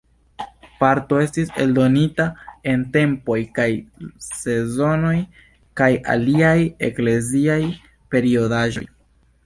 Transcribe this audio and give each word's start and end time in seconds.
Parto 0.83 1.19
estis 1.23 1.51
eldonita 1.63 2.25
en 2.71 2.87
"Tempoj 2.97 3.37
kaj 3.59 3.69
Sezonoj" 4.41 5.15
kaj 5.83 5.93
aliaj 6.19 6.59
ekleziaj 6.93 7.63
periodaĵoj. 8.17 8.89